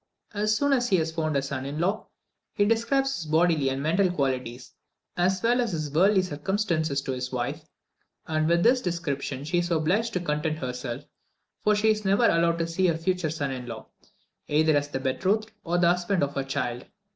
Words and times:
As 0.33 0.55
soon 0.55 0.73
as 0.73 0.89
he 0.89 0.95
has 0.95 1.11
found 1.11 1.37
a 1.37 1.43
son 1.43 1.63
in 1.63 1.77
law, 1.79 2.07
he 2.55 2.65
describes 2.65 3.17
his 3.17 3.27
bodily 3.27 3.69
and 3.69 3.83
mental 3.83 4.09
qualities 4.09 4.71
as 5.15 5.43
well 5.43 5.61
as 5.61 5.73
his 5.73 5.91
worldly 5.91 6.23
circumstances 6.23 7.01
to 7.03 7.11
his 7.11 7.31
wife, 7.31 7.69
and 8.25 8.47
with 8.47 8.63
this 8.63 8.81
description 8.81 9.43
she 9.43 9.59
is 9.59 9.69
obliged 9.69 10.13
to 10.13 10.19
content 10.19 10.57
herself, 10.57 11.03
for 11.63 11.75
she 11.75 11.91
is 11.91 12.03
never 12.03 12.25
allowed 12.25 12.57
to 12.57 12.65
see 12.65 12.87
her 12.87 12.97
future 12.97 13.29
son 13.29 13.51
in 13.51 13.67
law, 13.67 13.85
either 14.47 14.75
as 14.75 14.87
the 14.87 14.99
betrothed, 14.99 15.51
or 15.63 15.77
the 15.77 15.89
husband 15.89 16.23
of 16.23 16.33
her 16.33 16.43
child. 16.45 16.83